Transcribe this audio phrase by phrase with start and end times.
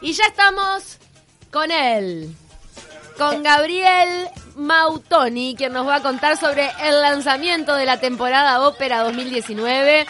[0.00, 0.98] Y ya estamos
[1.50, 2.34] con él,
[3.16, 9.02] con Gabriel Mautoni, quien nos va a contar sobre el lanzamiento de la temporada Ópera
[9.02, 10.06] 2019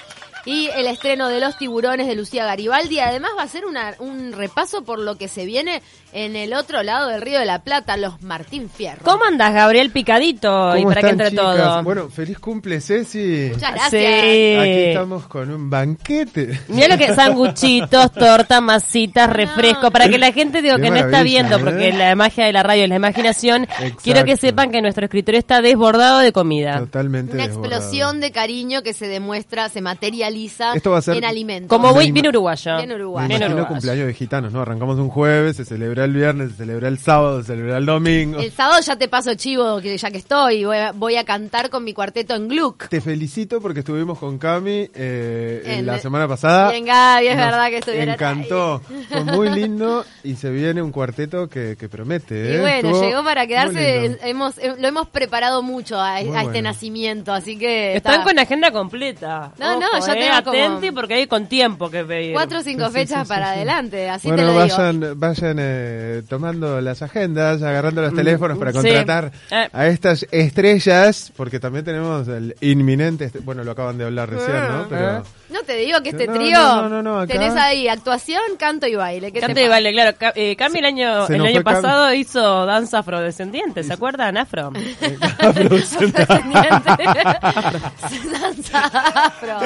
[0.46, 3.00] y el estreno de Los Tiburones de Lucía Garibaldi.
[3.00, 6.82] Además va a ser una, un repaso por lo que se viene en el otro
[6.84, 9.02] lado del Río de la Plata, los Martín Fierro.
[9.04, 10.76] ¿Cómo andas, Gabriel Picadito?
[10.76, 11.44] Y ¿Cómo para que entre chicas?
[11.56, 11.82] todo.
[11.82, 13.50] Bueno, feliz cumple, Ceci.
[13.52, 13.90] Muchas gracias.
[13.90, 14.56] Sí.
[14.56, 16.60] Aquí estamos con un banquete.
[16.68, 20.96] Mira lo que sanguchitos, torta, masitas, refresco, para que la gente digo Qué que no
[20.96, 21.60] está viendo, ¿eh?
[21.62, 23.64] porque la magia de la radio es la imaginación.
[23.64, 24.00] Exacto.
[24.04, 26.78] Quiero que sepan que nuestro escritorio está desbordado de comida.
[26.78, 27.74] Totalmente Una desbordado.
[27.82, 30.35] explosión de cariño que se demuestra, se materializa
[30.74, 31.68] Esto va a ser en alimentos.
[31.76, 32.76] Como ima- bien uruguayo.
[32.76, 33.22] Bien uruguayo.
[33.22, 33.68] Me Bien imagino uruguayo.
[33.68, 34.60] cumpleaños de gitanos, ¿no?
[34.60, 38.38] Arrancamos un jueves, se celebra el viernes, se celebra el sábado, se celebra el domingo.
[38.40, 41.70] El sábado ya te paso chivo, que ya que estoy, voy a, voy a cantar
[41.70, 42.88] con mi cuarteto en Gluck.
[42.88, 46.70] Te felicito porque estuvimos con Cami eh, en la semana pasada.
[46.70, 48.82] Bien, Gaby, es verdad que estuvieron encantó.
[49.08, 52.34] Fue muy lindo y se viene un cuarteto que, que promete.
[52.34, 52.60] Y ¿eh?
[52.60, 57.58] bueno, Estuvo llegó para quedarse, hemos, eh, lo hemos preparado mucho a, este nacimiento, así
[57.58, 57.96] que...
[57.96, 59.52] Están está- con agenda completa.
[59.58, 62.32] No, no, eh, tengo atenti porque hay con tiempo que pedir.
[62.32, 63.56] Cuatro o cinco Sí, fechas sí, sí, para sí.
[63.56, 64.76] adelante, así bueno, te lo digo.
[64.76, 68.78] vayan, vayan eh, tomando las agendas, agarrando los teléfonos para sí.
[68.78, 69.68] contratar Eh.
[69.72, 74.56] a estas estrellas, porque también tenemos el inminente, bueno, lo acaban de hablar recién.
[74.68, 74.86] ¿no?
[74.88, 75.22] Pero Eh.
[75.48, 78.40] No te digo que este No, trío no, no, no, no, acá- tenés ahí actuación,
[78.58, 79.28] canto y baile.
[79.30, 80.16] ¿qué te Cante y vale, claro.
[80.34, 84.36] Eh, Cami el año, el año pasado hizo danza afrodescendiente, ¿se acuerdan?
[84.38, 84.72] Afro.
[85.54, 86.90] Descendiente.
[88.40, 88.78] Danza
[89.14, 89.58] afro.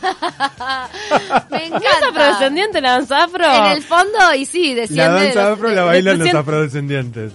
[1.50, 2.08] Me ¿No es encanta.
[2.08, 3.44] afrodescendiente la danza afro?
[3.44, 5.04] En el fondo, y sí, desciende.
[5.04, 7.32] la danza afro de- la bailan los afrodescendientes.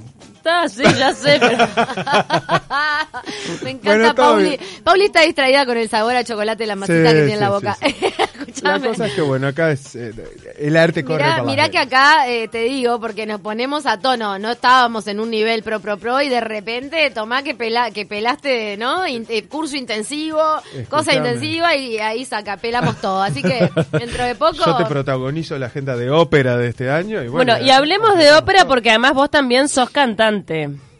[0.50, 1.67] Está, sí, ya sé, pero...
[3.64, 4.50] Me encanta Bueno, Pauli.
[4.50, 4.59] bien.
[4.83, 7.39] Pauli está distraída con el sabor a chocolate y la masita Sí, que tiene en
[7.39, 7.75] la boca.
[7.80, 7.95] sí,
[8.64, 10.11] La cosa es que, bueno, acá es eh,
[10.58, 14.00] el arte corre Mirá, para mirá que acá eh, te digo, porque nos ponemos a
[14.00, 17.92] tono, no estábamos en un nivel pro pro pro y de repente tomá que pela,
[17.92, 19.08] que pelaste, ¿no?
[19.08, 20.42] In- eh, curso intensivo,
[20.89, 23.21] cosa intensiva y ahí saca, pelamos todo.
[23.21, 24.58] Así que dentro de poco.
[24.65, 27.23] Yo te protagonizo la agenda de ópera de este año.
[27.23, 30.39] Y bueno, Bueno, y hablemos de ópera porque además vos también sos cantante,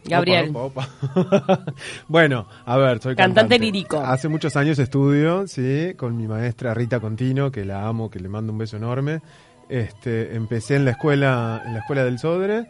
[0.06, 0.50] Gabriel.
[0.54, 1.74] Opa, opa, opa.
[2.08, 3.60] bueno, a ver, soy Cantante cantante.
[3.60, 4.00] lírico.
[4.00, 8.30] Hace muchos años estudio, sí, con mi maestra Rita Contino, que la amo, que le
[8.30, 9.22] mando un beso enorme.
[9.68, 12.68] Este, empecé en la escuela, en la escuela del Sodre,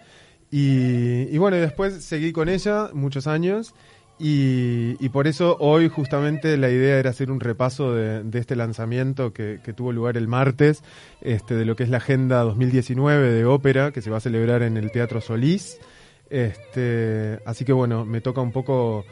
[0.52, 3.74] y, y bueno, después seguí con ella muchos años.
[4.22, 8.58] Y, y por eso hoy justamente la idea era hacer un repaso de, de este
[8.58, 10.84] lanzamiento que, que tuvo lugar el martes,
[11.22, 14.62] este, de lo que es la Agenda 2019 de ópera, que se va a celebrar
[14.64, 15.80] en el Teatro Solís.
[16.30, 19.06] Este, así que bueno, me toca un poco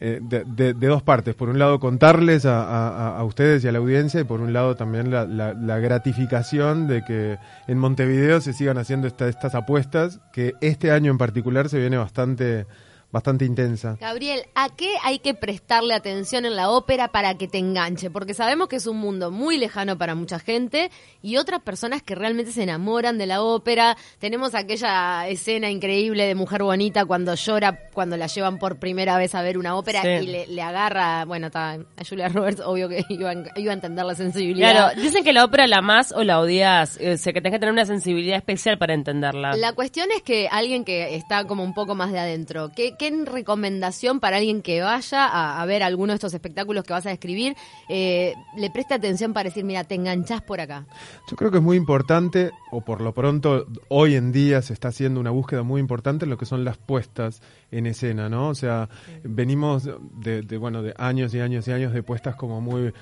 [0.00, 1.34] eh, de, de- dos partes.
[1.34, 4.52] Por un lado, contarles a, a- a ustedes y a la audiencia, y por un
[4.52, 9.54] lado también la, la- la gratificación de que en Montevideo se sigan haciendo esta- estas
[9.54, 12.66] apuestas, que este año en particular se viene bastante,
[13.10, 13.96] bastante intensa.
[14.00, 18.10] Gabriel, ¿a qué hay que prestarle atención en la ópera para que te enganche?
[18.10, 20.90] Porque sabemos que es un mundo muy lejano para mucha gente
[21.22, 23.96] y otras personas que realmente se enamoran de la ópera.
[24.18, 29.34] Tenemos aquella escena increíble de Mujer Bonita cuando llora cuando la llevan por primera vez
[29.34, 30.08] a ver una ópera Sí.
[30.08, 33.74] y le, le agarra, bueno, está, a Julia Roberts, obvio que iba, a- iba a
[33.74, 34.70] entender la sensibilidad.
[34.70, 37.58] Claro, dicen que la ópera la más o la odias, o sea, que tenés que
[37.60, 39.56] tener una sensibilidad especial para entenderla.
[39.56, 43.12] La cuestión es que alguien que está como un poco más de adentro, ¿qué, qué
[43.24, 47.10] recomendación para alguien que vaya a, a ver alguno de estos espectáculos que vas a
[47.10, 47.56] describir,
[47.88, 50.86] eh, le preste atención para decir, mira, te enganchás por acá?
[51.30, 54.88] Yo creo que es muy importante, o por lo pronto hoy en día se está
[54.88, 58.48] haciendo una búsqueda muy importante en lo que son las puestas en escena, ¿no?
[58.48, 58.88] O sea,
[59.22, 62.92] venimos de, de, bueno, de años y años y años de puestas como muy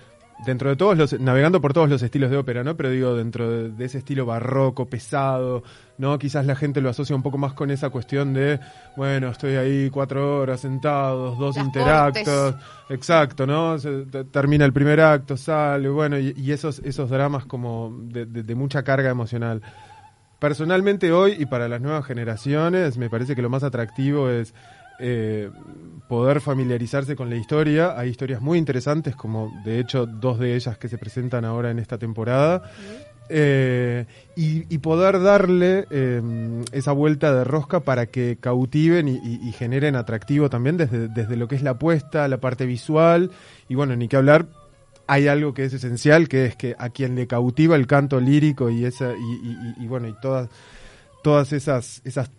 [0.45, 2.77] dentro de todos los navegando por todos los estilos de ópera, ¿no?
[2.77, 5.63] Pero digo dentro de, de ese estilo barroco, pesado,
[5.99, 6.19] ¿no?
[6.19, 8.61] Quizás la gente lo asocia un poco más con esa cuestión de,
[8.97, 12.55] bueno, estoy ahí cuatro horas sentados, dos Las interactos,
[12.91, 13.79] exacto, ¿no?
[13.79, 18.27] Se- te- termina el primer acto, sale, bueno, y, y esos esos dramas como de,
[18.27, 19.63] de- de mucha carga emocional.
[20.39, 24.53] Personalmente hoy y para las nuevas generaciones me parece que lo más atractivo es
[24.99, 25.51] eh,
[26.09, 27.99] poder familiarizarse con la historia.
[27.99, 31.79] Hay historias muy interesantes, como de hecho dos de ellas que se presentan ahora en
[31.79, 32.71] esta temporada.
[33.29, 34.07] Eh,
[34.37, 36.23] y, y poder darle eh,
[36.71, 41.57] esa vuelta de rosca para que cautiven y, generen atractivo también desde, desde lo que
[41.57, 43.33] es la apuesta, la parte visual.
[43.69, 44.47] Y bueno, ni que hablar,
[45.09, 48.71] hay algo que es esencial, que es que a quien le cautiva el canto lírico
[48.71, 50.49] y esa y bueno y todas
[51.27, 52.31] todas esas esas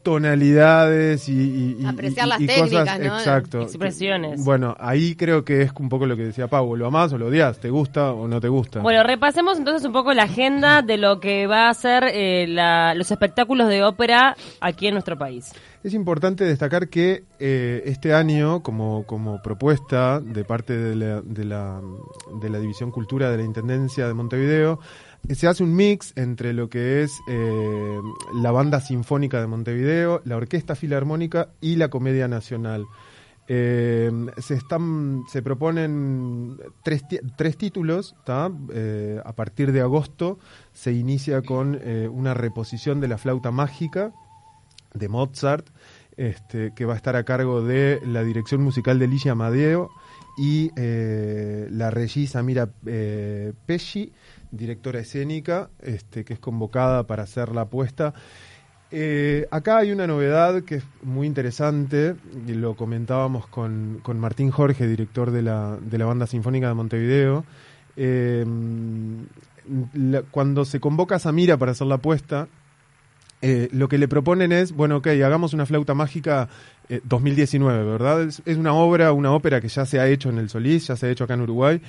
[0.42, 3.18] tonalidades y, y- y- Apreciar y- las y técnicas, cosas, ¿no?
[3.18, 3.62] exacto.
[3.62, 4.44] Expresiones.
[4.46, 7.28] Bueno, ahí creo que es un poco lo que decía Pau, lo amás o lo
[7.28, 8.80] odias, te gusta o no te gusta.
[8.80, 12.94] Bueno, repasemos entonces un poco la agenda de lo que va a ser eh, la-
[12.94, 15.52] los espectáculos de ópera aquí en nuestro país.
[15.84, 21.46] Es importante destacar que eh, este año, como, como propuesta de parte de la, de,
[21.46, 21.82] la,
[22.42, 24.80] de la División Cultura de la Intendencia de Montevideo,
[25.30, 28.00] se hace un mix entre lo que es eh,
[28.34, 32.86] la Banda Sinfónica de Montevideo, la Orquesta Filarmónica y la Comedia Nacional.
[33.50, 37.04] Eh, se están se proponen tres,
[37.38, 38.16] tres títulos.
[38.74, 40.40] Eh, a partir de agosto
[40.74, 41.80] se inicia con
[42.12, 44.14] una reposición de la flauta mágica
[44.94, 45.68] de Mozart,
[46.18, 49.90] este, que va a estar a cargo de la dirección musical de Ligia Amadeo
[50.38, 54.14] y eh, la Regí Samira eh, Pesci,
[54.52, 58.14] directora escénica, este, que es convocada para hacer la apuesta.
[58.92, 62.16] Eh, acá hay una novedad que es muy interesante,
[62.48, 66.74] y lo comentábamos con, con Martín Jorge, director de la, de la Banda Sinfónica de
[66.76, 67.44] Montevideo.
[67.98, 68.46] Eh,
[70.32, 72.48] cuando se convoca a Samira para hacer la apuesta,
[73.42, 76.50] eh, lo que le proponen es, bueno, ok, hagamos una flauta mágica
[76.90, 78.24] eh, 2019, ¿verdad?
[78.24, 81.06] Es, una obra, una ópera que ya se ha hecho en el Solís, ya se
[81.06, 81.82] ha hecho acá en Uruguay,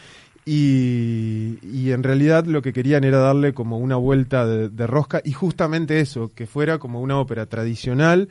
[0.45, 5.33] y, y en realidad lo que querían era darle como una vuelta de, rosca, y
[5.33, 8.29] justamente eso, que fuera como una ópera tradicional,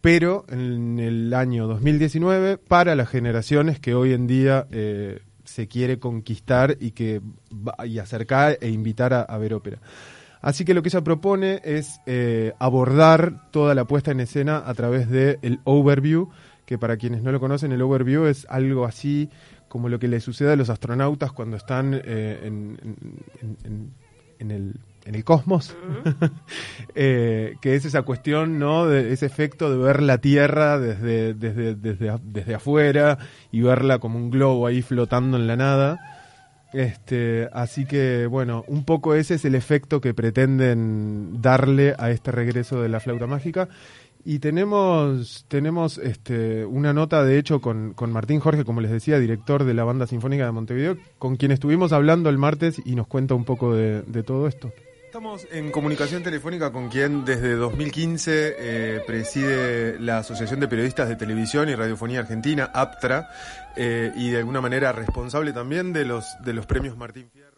[0.00, 5.98] pero en el año 2019 para las generaciones que hoy en día eh, se quiere
[5.98, 7.22] conquistar y que
[7.86, 9.78] y acercar e invitar a ver ópera.
[10.44, 14.74] Así que lo que ella propone es eh, abordar toda la puesta en escena a
[14.74, 16.28] través del el overview,
[16.66, 19.30] que para quienes no lo conocen, el overview es algo así
[19.68, 22.78] como lo que le sucede a los astronautas cuando están eh, en,
[23.40, 23.90] en- en-
[24.40, 24.74] en el,
[25.06, 25.74] en el cosmos,
[26.94, 28.86] Eh, que es esa cuestión, ¿no?
[28.86, 33.18] De ese efecto de ver la Tierra desde, desde, desde, desde afuera
[33.50, 35.98] y verla como un globo ahí flotando en la nada.
[36.74, 42.32] Este, así que bueno, un poco ese es el efecto que pretenden darle a este
[42.32, 43.68] regreso de la flauta mágica.
[44.26, 49.18] Y tenemos, tenemos este, una nota, de hecho, con, con Martín Jorge, como les decía,
[49.18, 53.06] director de la Banda Sinfónica de Montevideo, con quien estuvimos hablando el martes y nos
[53.06, 54.72] cuenta un poco de, de todo esto.
[55.14, 61.14] Estamos en comunicación telefónica con quien desde 2015 eh, preside la Asociación de Periodistas de
[61.14, 63.30] Televisión y Radiofonía Argentina, APTRA,
[63.76, 67.53] eh, y de alguna manera responsable también de los, de los premios Martín Fierro.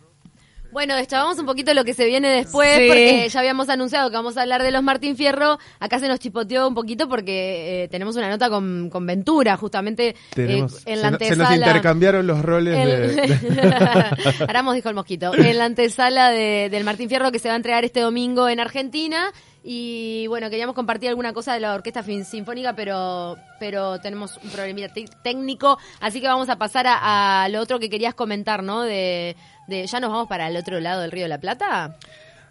[0.76, 2.84] Bueno, deschavamos un poquito lo que se viene después, Sí.
[2.86, 5.58] porque ya habíamos anunciado que vamos a hablar de los Martín Fierro.
[5.80, 10.08] Acá se nos chipoteó un poquito porque eh, tenemos una nota con, con Ventura, justamente
[10.10, 11.44] eh, Tenemos- en la se, no- se antesala.
[11.48, 13.74] nos intercambiaron los roles de, El-
[14.48, 15.32] Aramos dijo el mosquito.
[15.34, 18.60] En la antesala de- del Martín Fierro que se va a entregar este domingo en
[18.60, 19.32] Argentina.
[19.68, 24.50] Y bueno, queríamos compartir alguna cosa de la Orquesta Fin- Sinfónica, pero, pero tenemos un
[24.50, 24.94] problemita
[25.24, 25.78] técnico.
[26.00, 28.82] Así que vamos a pasar a, a lo otro que querías comentar, ¿no?
[28.82, 29.34] De,
[29.66, 31.96] de ya nos vamos para el otro lado del Río de la Plata.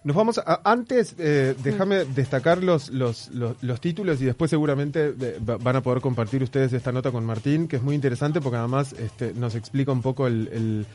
[0.04, 5.16] Nos vamos a, antes, eh, déjame destacar los, los, los, los títulos y después seguramente
[5.20, 8.40] eh, va- van a poder compartir ustedes esta nota con Martín, que es muy interesante
[8.40, 10.86] porque además este, nos explica un poco el, el,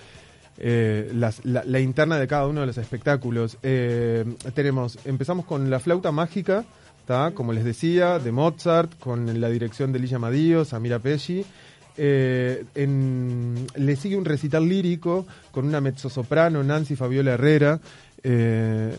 [0.59, 3.57] eh, las- la, la interna de cada uno de los espectáculos.
[3.65, 4.25] Eh,
[4.55, 6.65] tenemos, empezamos con la flauta mágica,
[7.05, 7.33] ¿tá?
[7.33, 11.45] como les decía, de Mozart, con la dirección de Ligia Madío, Samira Pesci.
[12.02, 12.64] Eh,
[13.75, 17.79] le sigue un recital lírico con una mezzosoprano, Nancy Fabiola Herrera,
[18.23, 18.97] eh,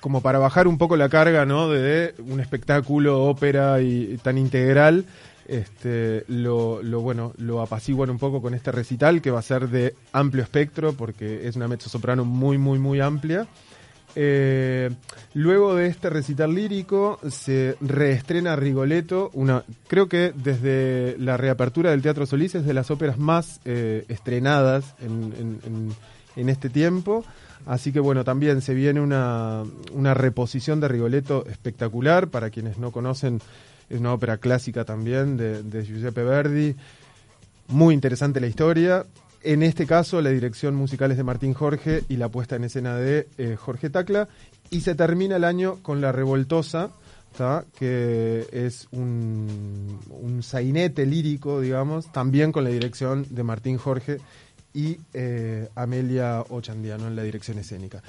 [0.00, 1.68] como para bajar un poco la carga ¿no?
[1.68, 5.04] de un espectáculo, ópera y, y tan integral.
[5.46, 9.68] Este, lo, lo bueno, lo apaciguan un poco con este recital que va a ser
[9.68, 13.46] de amplio espectro porque es una mezzosoprano muy, muy, muy amplia.
[14.18, 14.88] Eh,
[15.34, 22.00] luego de este recital lírico se reestrena Rigoletto, una, creo que desde la reapertura del
[22.00, 27.24] Teatro Solís es de las óperas más eh, estrenadas en, este tiempo.
[27.66, 29.64] Así que bueno, también se viene una,
[30.14, 32.28] reposición de Rigoletto espectacular.
[32.28, 33.40] Para quienes no conocen,
[33.90, 36.74] es una ópera clásica también de Giuseppe Verdi.
[37.68, 39.04] Muy interesante la historia.
[39.42, 42.96] En este caso, la dirección musical es de Martín Jorge y la puesta en escena
[42.96, 44.28] de eh, Jorge Tacla.
[44.70, 46.90] Y se termina el año con La Revoltosa,
[47.78, 54.18] que es un, un sainete lírico, digamos, también con la dirección de Martín Jorge
[54.72, 58.02] y eh, Amelia Ochandiano en la dirección escénica.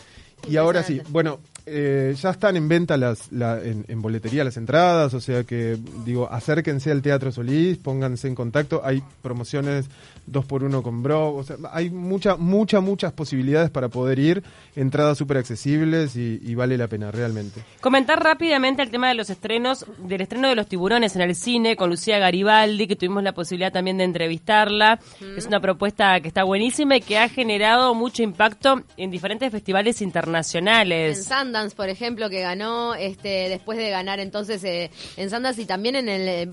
[0.50, 4.56] Y ahora sí, bueno, eh, ya están en venta las, la- en, en boletería las
[4.56, 9.88] entradas, o sea que, digo, acérquense al Teatro Solís, pónganse en contacto, hay promociones
[10.26, 14.44] dos por uno con Bro, o sea, hay mucha, mucha, muchas posibilidades para poder ir,
[14.76, 17.62] entradas súper accesibles y, y vale la pena, realmente.
[17.82, 21.76] Comentar rápidamente el tema de los estrenos, del estreno de los tiburones en el cine
[21.76, 25.00] con Lucía Garibaldi, que tuvimos la posibilidad también de entrevistarla.
[25.38, 30.02] Es una propuesta que está buenísima y que ha generado mucho impacto en diferentes festivales
[30.02, 31.26] En internacionales.
[31.26, 35.96] Sundance, por ejemplo, que ganó este después de ganar entonces eh, en Sundance y también
[35.96, 36.48] en el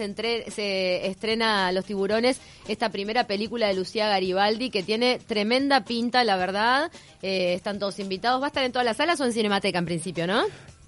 [0.00, 6.24] entre- se estrena Los Tiburones, esta primera película de Lucía Garibaldi que tiene tremenda pinta,
[6.24, 6.90] la verdad.
[7.22, 8.40] Eh, están todos invitados.
[8.40, 10.42] ¿Va a estar en todas las salas o en Cinemateca en principio, no?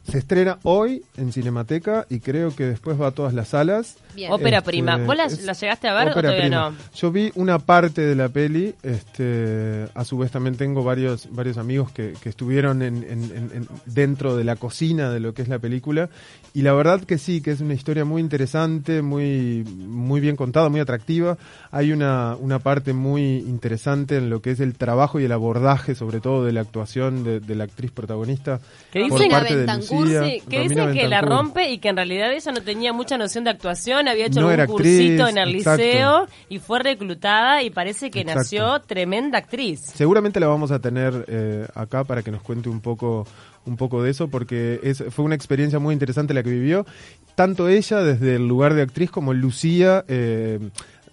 [0.08, 3.96] Se estrena hoy en Cinemateca y creo que después va a todas las salas.
[4.14, 4.30] Bien.
[4.32, 4.96] Ópera Este, prima.
[4.98, 6.70] ¿Vos la, llegaste a ver o ópera todavía prima.
[6.70, 6.76] no?
[6.94, 11.58] Yo vi una parte de la peli, este, a su vez también tengo varios, varios
[11.58, 15.42] amigos que, que estuvieron en, en- en- en- dentro de la cocina de lo que
[15.42, 16.08] es la película
[16.54, 20.68] y la verdad que sí, que es una historia muy interesante, muy, muy bien contada,
[20.70, 21.36] muy atractiva.
[21.70, 25.94] Hay una, una parte muy interesante en lo que es el trabajo y el abordaje,
[25.94, 28.60] sobre todo de la actuación de, de la actriz protagonista.
[28.92, 29.66] Que por dicen- parte de
[30.04, 33.44] Que Romina dicen que la rompe y que en realidad ella no tenía mucha noción
[33.44, 35.82] de actuación, había hecho No un cursito actriz, en el exacto.
[35.82, 38.40] liceo y fue reclutada y parece que Exacto.
[38.40, 39.80] nació tremenda actriz.
[39.94, 43.26] Seguramente la vamos a tener eh, acá para que nos cuente un poco
[43.64, 46.86] un poco de eso porque es, fue una experiencia muy interesante la que vivió
[47.34, 50.58] tanto ella desde el lugar de actriz como Lucía eh,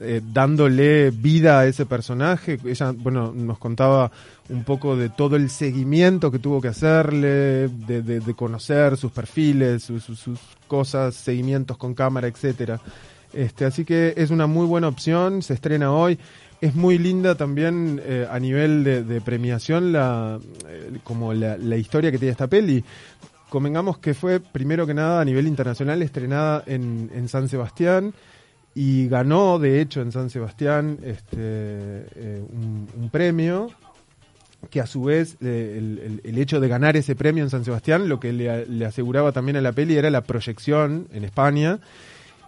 [0.04, 4.12] eh, dándole vida a ese personaje ella bueno nos contaba
[4.50, 10.22] un poco de todo el seguimiento que tuvo que hacerle de, conocer sus perfiles sus,
[10.68, 12.80] cosas seguimientos con cámara etcétera
[13.34, 16.20] este, así que es una muy buena opción, se estrena hoy.
[16.62, 22.12] Es muy linda también eh, a nivel de, premiación la, eh, como la, la historia
[22.12, 22.84] que tiene esta peli.
[23.50, 28.14] Convengamos que fue primero que nada a nivel internacional estrenada en, en San Sebastián
[28.76, 33.70] y ganó de hecho en San Sebastián este, eh, un, premio
[34.70, 37.66] que a su vez eh, el, el- el hecho de ganar ese premio en San
[37.66, 41.80] Sebastián lo que le, le aseguraba también a la peli era la proyección en España.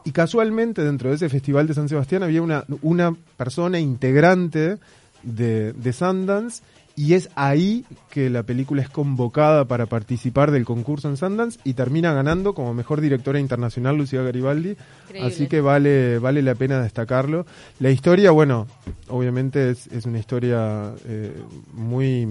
[0.05, 4.77] Y casualmente dentro de ese festival de San Sebastián había una, una persona integrante
[5.23, 6.61] de, de Sundance
[6.95, 11.73] y es ahí que la película es convocada para participar del concurso en Sundance y
[11.73, 14.77] termina ganando como mejor directora internacional Lucía Garibaldi.
[15.05, 15.27] Increíble.
[15.27, 17.45] Así que vale, vale la pena destacarlo.
[17.79, 18.67] La historia, bueno,
[19.09, 21.33] obviamente es, es una historia eh,
[21.73, 22.27] muy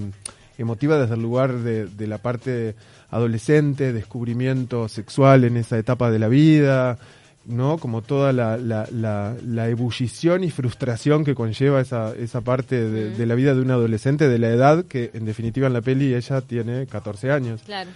[0.57, 2.75] emotiva desde el lugar de, de la parte
[3.11, 6.99] adolescente, descubrimiento sexual en esa etapa de la vida,
[7.47, 7.79] ¿no?
[7.79, 13.11] Como toda la, la, la, la ebullición y frustración que conlleva esa, esa parte de,
[13.11, 16.15] de la vida de un adolescente, de la edad, que en definitiva en la peli
[16.15, 17.63] ella tiene 14 años.
[17.65, 17.91] Claro.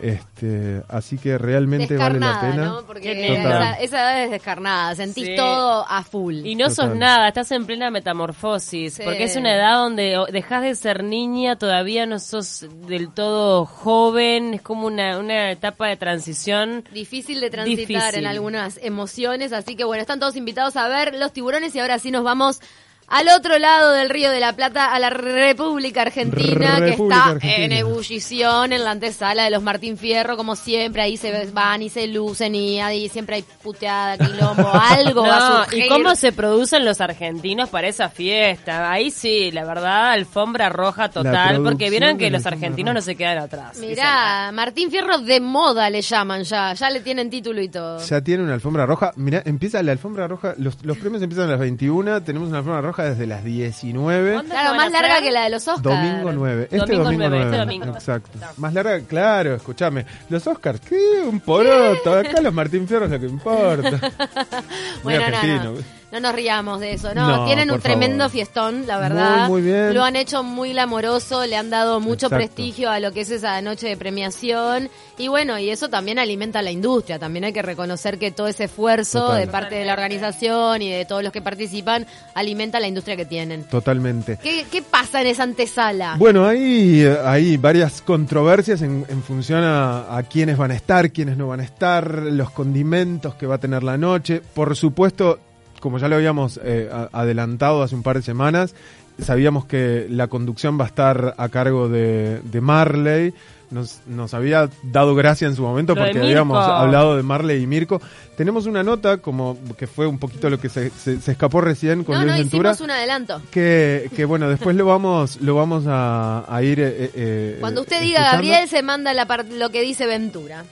[0.00, 2.64] Este, así que realmente vale la pena.
[2.66, 2.82] ¿no?
[2.86, 5.36] Porque esa, esa edad es descarnada, sentís Sí.
[5.36, 6.44] todo a full.
[6.44, 9.02] Y no sos nada, estás en plena metamorfosis, Sí.
[9.04, 14.54] porque es una edad donde dejás de ser niña, todavía no sos del todo joven,
[14.54, 16.84] es como una, una etapa de transición.
[16.92, 18.18] Difícil de transitar Difícil.
[18.20, 21.98] en algunas emociones, así que bueno, están todos invitados a ver Los Tiburones y ahora
[21.98, 22.60] sí nos vamos
[23.08, 27.64] al otro lado del Río de la Plata, a la República Argentina, que está Argentina.
[27.64, 31.90] en ebullición en la antesala de los Martín Fierro, como siempre, ahí se van y
[31.90, 35.84] se lucen y ahí siempre hay puteada, quilombo, algo va a surgir.
[35.84, 38.90] ¿Y cómo se producen los argentinos para esa fiesta?
[38.90, 43.38] Ahí sí, la verdad, alfombra roja total, porque vieron que los argentinos no se quedan
[43.38, 43.78] atrás.
[43.78, 48.00] Mirá, Martín Fierro de moda le llaman ya, ya le tienen título y todo.
[48.00, 49.12] Ya tiene una alfombra roja.
[49.16, 50.54] Mirá, empieza la alfombra roja.
[50.58, 52.22] Los, los premios empiezan a las 21.
[52.22, 54.32] Tenemos una alfombra roja desde las 19.
[54.34, 54.50] ¿Cuándo?
[54.52, 55.82] Claro, más larga que la de los Oscars.
[55.82, 56.62] Domingo 9.
[56.70, 57.44] Este Domingo domingo, 9, 9.
[57.44, 57.94] este domingo.
[57.98, 58.38] Exacto.
[58.56, 60.06] Más larga, claro, escúchame.
[60.28, 61.22] Los Oscars, ¿qué?
[61.28, 62.14] Un poroto.
[62.18, 63.90] Acá los Martín Fierro es lo que importa.
[65.02, 65.64] Muy Bueno, no, argentino.
[65.64, 65.72] no.
[65.72, 65.80] No
[66.20, 67.28] nos riamos de eso, no.
[67.28, 68.32] No, Tienen un tremendo favor.
[68.32, 69.48] fiestón, la verdad.
[69.48, 69.94] Muy, muy bien.
[69.94, 72.36] Lo han hecho muy glamoroso, le han dado mucho Exacto.
[72.36, 74.88] prestigio a lo que es esa noche de premiación.
[75.18, 77.18] Y bueno, y eso también alimenta a la industria.
[77.18, 79.40] También hay que reconocer que todo ese esfuerzo Total.
[79.40, 83.16] de parte de la organización y de todos los que participan alimenta a la industria
[83.16, 83.64] que tienen.
[83.64, 84.38] Totalmente.
[84.42, 86.16] ¿Qué, qué pasa en esa antesala?
[86.18, 91.36] Bueno, hay, hay varias controversias en, en función a, a quiénes van a estar, quiénes
[91.36, 94.42] no van a estar, los condimentos que va a tener la noche.
[94.54, 95.38] Por supuesto,
[95.84, 98.74] como ya lo habíamos eh, a- adelantado hace un par de semanas,
[99.20, 103.34] sabíamos que la conducción va a estar a cargo de, de Marley.
[103.70, 106.26] Nos, nos había dado gracia en su momento Lo porque Mirko.
[106.26, 108.00] habíamos hablado de Marley y Mirko.
[108.36, 112.02] Tenemos una nota, como que fue un poquito lo que se, se- se escapó recién
[112.04, 112.70] con No, Luis no, Ventura.
[112.70, 113.42] hicimos un adelanto.
[113.50, 116.78] Que, que bueno, después lo vamos, lo vamos a, a ir.
[116.80, 118.48] eh, eh, Cuando usted eh, diga escuchando.
[118.48, 119.26] Gabriel, se manda la
[119.58, 120.64] lo que dice Ventura.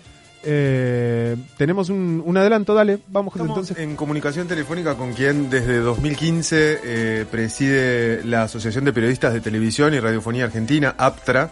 [0.44, 3.78] Eh, tenemos un, un adelanto, dale, vamos Estamos entonces.
[3.78, 9.94] en comunicación telefónica con quien desde 2015 eh, preside la Asociación de Periodistas de Televisión
[9.94, 11.50] y Radiofonía Argentina, APTRA,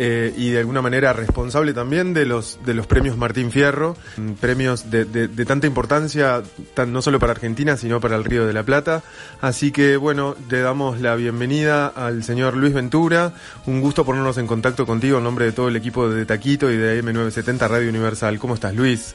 [0.00, 4.32] eh, y de alguna manera responsable también de los, de los premios Martín Fierro, mm,
[4.34, 6.42] premios de, de- tanta importancia,
[6.74, 9.02] tan, no solo para Argentina, sino para el Río de la Plata.
[9.40, 13.32] Así que bueno, le damos la bienvenida al señor Luis Ventura.
[13.66, 16.76] Un gusto ponernos en contacto contigo en nombre de todo el equipo de Taquito y
[16.76, 18.38] de AM970 Radio Universal.
[18.38, 19.14] ¿Cómo estás, Luis?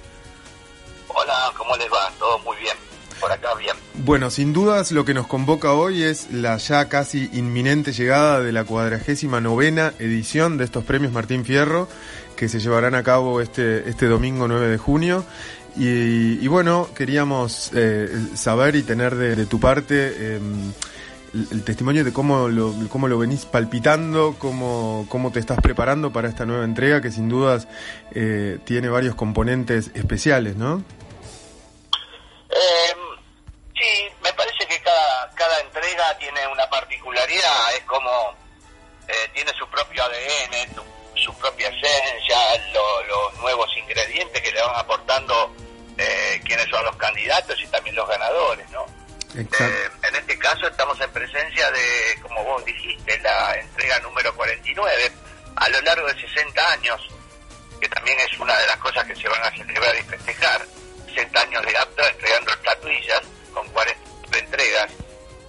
[1.08, 2.12] Hola, ¿cómo les va?
[2.20, 2.76] Todo muy bien.
[3.22, 3.63] Por acá bien.
[4.06, 8.52] Bueno, sin dudas lo que nos convoca hoy es la ya casi inminente llegada de
[8.52, 11.88] la cuadragésima novena edición de estos premios Martín Fierro
[12.36, 15.24] que se llevarán a cabo este, este domingo 9 de junio.
[15.78, 20.40] Y, bueno, queríamos eh, saber y tener de, tu parte eh,
[21.34, 26.12] el, el testimonio de cómo lo, cómo lo venís palpitando, cómo, cómo te estás preparando
[26.12, 27.70] para esta nueva entrega que sin dudas
[28.12, 30.84] eh, tiene varios componentes especiales, ¿no?
[40.08, 42.38] Propio ADN, tu- su propia esencia,
[42.74, 45.54] lo- los nuevos ingredientes que le van aportando
[45.98, 48.86] eh, quienes son los candidatos y también los ganadores, ¿no?
[49.64, 55.12] Eh, en este caso estamos en presencia de, como vos dijiste, la entrega número 49,
[55.56, 57.02] a lo largo de 60 años,
[57.80, 60.66] que también es una de las cosas que se van a celebrar y festejar,
[61.14, 63.22] 60 años de APTA entregando estatuillas
[63.54, 64.92] con 40 entregas,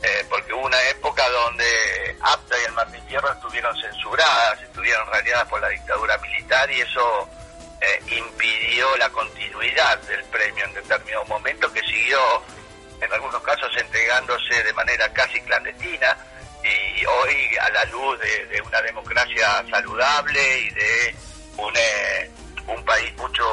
[0.03, 5.49] eh, porque hubo una época donde APTA y el Martín Fierro estuvieron censuradas, estuvieron radiadas
[5.49, 7.29] por la dictadura militar y eso
[7.81, 12.19] eh, impidió la continuidad del premio en determinado momento que siguió
[13.01, 16.17] en algunos casos entregándose de manera casi clandestina
[16.63, 21.15] y hoy a la luz de, de una democracia saludable y de
[21.59, 22.31] un, eh,
[22.69, 23.45] un país mucho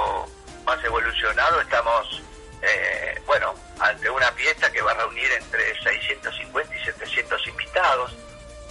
[0.65, 2.21] más evolucionado estamos
[2.61, 8.15] eh, bueno ante una fiesta que va a reunir entre 650 y 700 invitados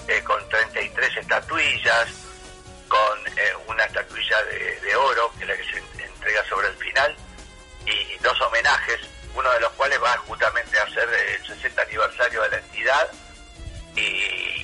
[0.09, 2.09] eh, con 33 estatuillas
[2.89, 4.37] con eh, una estatuilla
[4.83, 7.15] de, oro que es la que se en- entrega sobre el final
[7.87, 8.99] y dos homenajes,
[9.35, 13.09] uno de los cuales va justamente a ser el 60 aniversario de la entidad
[13.97, 14.01] y,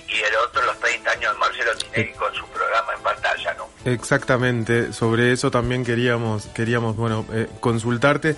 [0.09, 3.69] y el otro los 30 años de Marcelo Tinelli con su programa en pantalla, ¿no?
[3.85, 8.37] Exactamente, sobre eso también queríamos, queríamos bueno, eh, consultarte.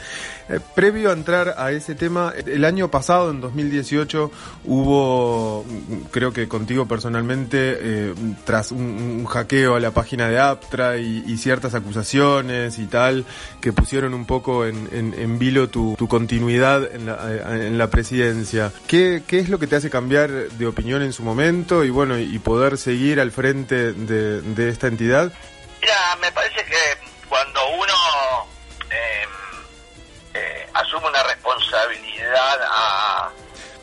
[0.48, 4.30] Eh, previo a entrar a ese tema, el año pasado, en 2018,
[4.64, 5.64] hubo,
[6.10, 11.36] creo que contigo personalmente, eh, tras un, un hackeo a la página de Aptra y,
[11.38, 13.24] ciertas acusaciones y tal,
[13.60, 17.78] que pusieron un poco en, en, en vilo tu, tu continuidad en la, eh, en
[17.78, 18.72] la presidencia.
[18.88, 22.18] ¿Qué, ¿Qué es lo que te hace cambiar de opinión en su momento y bueno,
[22.18, 25.32] y poder seguir al frente de, de esta entidad?
[25.80, 27.94] Mira, me parece que cuando uno
[30.80, 33.30] asume una responsabilidad a...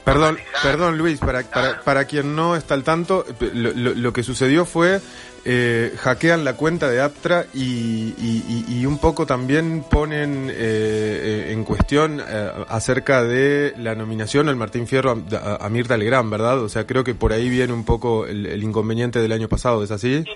[0.04, 4.22] Perdón, perdón Luis, para, para, para quien no está al tanto, lo, lo- lo que
[4.22, 5.02] sucedió fue
[5.46, 11.64] eh, hackean la cuenta de Aptra y, y- un poco también ponen eh, eh, en
[11.64, 16.60] cuestión eh, acerca de la nominación al Martín Fierro a, a- a Mirta Legrand, ¿verdad?
[16.60, 19.84] O sea, creo que por ahí viene un poco el, el inconveniente del año pasado,
[19.84, 20.22] ¿es así?
[20.24, 20.30] Sí,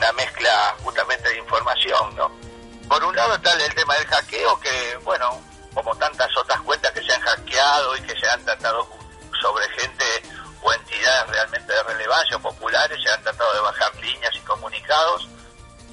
[0.00, 2.32] una mezcla justamente de información, ¿no?
[2.88, 5.38] Por un lado está el tema del hackeo, que, bueno,
[5.74, 8.88] como tantas otras cuentas que se han hackeado y que se han tratado
[9.42, 10.04] sobre gente
[10.62, 15.28] o entidades realmente de relevancia o populares, se han tratado de bajar líneas y comunicados.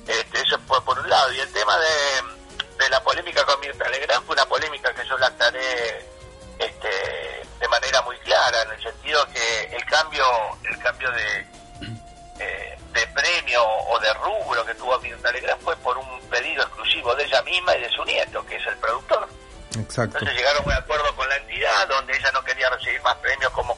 [0.08, 1.34] Este, eso fue por un lado.
[1.34, 5.18] Y el tema de, de la polémica con Mirta Legrand fue una polémica que yo
[5.18, 6.10] la aclaré
[6.60, 6.90] este,
[7.60, 10.26] de manera muy clara, en el sentido que el cambio,
[10.64, 11.57] el cambio de,
[13.88, 17.76] o de rubro que tuvo Mirta Legrand fue por un pedido exclusivo de ella misma
[17.76, 19.28] y de su nieto, que es el productor.
[19.80, 20.18] Exacto.
[20.18, 23.52] Entonces llegaron a un acuerdo con la entidad donde ella no quería recibir más premios
[23.52, 23.77] como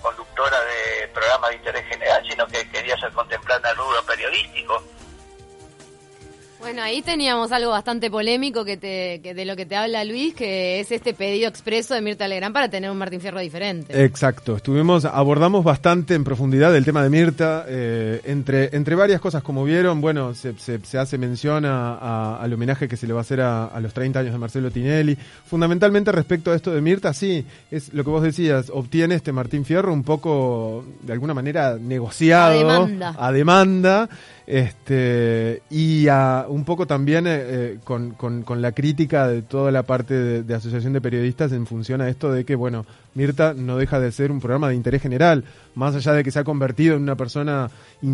[6.69, 10.35] Bueno, ahí teníamos algo bastante polémico que te, que de lo que te habla Luis,
[10.35, 14.03] que es este pedido expreso de Mirta Legrand para tener un Martín Fierro diferente.
[14.03, 19.41] Exacto, estuvimos, abordamos bastante en profundidad el tema de Mirta, eh, entre, entre varias cosas,
[19.41, 23.13] como vieron, bueno, se, se, se hace mención a, a- al homenaje que se le
[23.13, 25.17] va a hacer a, a los 30 años de Marcelo Tinelli.
[25.47, 29.65] Fundamentalmente respecto a esto de Mirta, sí, es lo que vos decías, obtiene este Martín
[29.65, 32.51] Fierro un poco, de alguna manera, negociado.
[32.51, 33.15] A demanda.
[33.17, 34.09] A demanda.
[34.51, 39.71] Este, y a, un poco también eh, eh, con, con- con la crítica de toda
[39.71, 43.53] la parte de, de Asociación de Periodistas en función a esto de que, bueno, Mirta
[43.53, 45.43] no deja de ser un programa de interés general,
[45.79, 47.69] más allá de que se ha convertido en una persona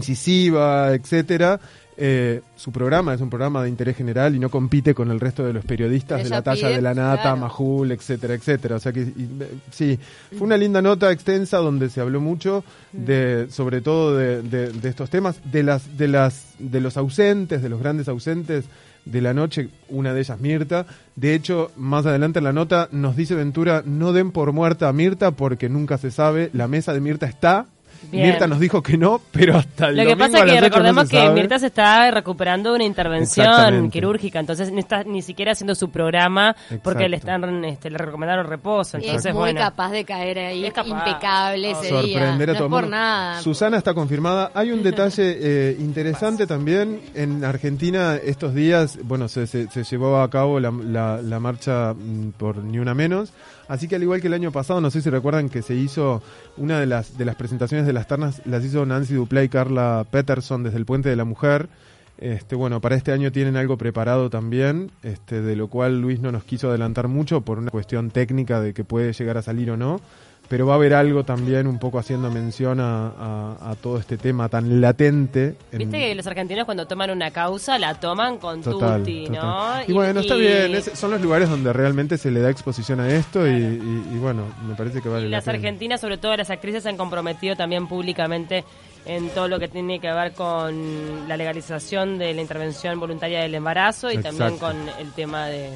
[0.09, 1.59] incisiva, etcétera.
[1.97, 5.45] eh, su programa es un programa de interés general y no compite con el resto
[5.45, 7.37] de los periodistas de la talla pide, de la Nata, claro.
[7.37, 8.75] Majul, etcétera, etcétera.
[8.75, 9.97] O sea que y, eh, sí,
[10.37, 14.89] fue una linda nota extensa donde se habló mucho de, sobre todo de, de- de
[14.89, 18.65] estos temas, de las, de las, de los ausentes, de los grandes ausentes
[19.05, 20.85] de la noche, una de ellas Mirta.
[21.15, 24.93] De hecho, más adelante en la nota nos dice Ventura, no den por muerta a
[24.93, 27.67] Mirta porque nunca se sabe, la mesa de Mirta está.
[28.11, 28.27] Bien.
[28.29, 31.09] Mirta nos dijo que no, pero hasta el Lo que pasa es que no recordemos
[31.09, 31.29] que.
[31.31, 35.89] Mirta se está recuperando de una intervención quirúrgica, entonces no está ni siquiera haciendo su
[35.89, 37.07] programa porque Exacto.
[37.07, 38.97] le están este, le recomendaron reposo.
[38.97, 39.59] Entonces, es muy bueno.
[39.59, 40.89] capaz de caer ahí Es capaz.
[40.89, 42.19] impecable ese día.
[42.19, 43.41] sorprender a No es por nada.
[43.41, 44.51] Susana está confirmada.
[44.53, 47.01] Hay un detalle eh, interesante también.
[47.13, 51.93] En Argentina estos días, bueno, se, se, se llevó a cabo la, la, la marcha
[51.93, 53.31] mm, por Ni Una Menos.
[53.67, 56.21] Así que al igual que el año pasado, no sé si recuerdan que se hizo
[56.57, 60.05] una de las, de las presentaciones de las ternas, las hizo Nancy Duplay y Carla
[60.11, 61.69] Peterson desde el Puente de la Mujer.
[62.17, 66.31] Este, bueno, para este año tienen algo preparado también, este, de lo cual Luis no
[66.31, 69.77] nos quiso adelantar mucho por una cuestión técnica de que puede llegar a salir o
[69.77, 69.99] no,
[70.47, 74.17] pero va a haber algo también un poco haciendo mención a, a- a todo este
[74.17, 75.55] tema tan latente.
[75.71, 79.41] en- Viste que los argentinos cuando toman una causa la toman con Total, tutti, total.
[79.41, 79.83] ¿no?
[79.87, 83.09] Y, bueno, está bien, es- son los lugares donde realmente se le da exposición a
[83.09, 86.35] esto y, y- y bueno, me parece que vale Y la las argentinas, sobre todo
[86.37, 88.63] las actrices, se han comprometido también públicamente
[89.05, 93.53] en todo lo que tiene que ver con la legalización de la intervención voluntaria del
[93.55, 95.69] embarazo y también con el tema de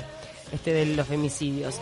[0.51, 1.79] este de los femicidios.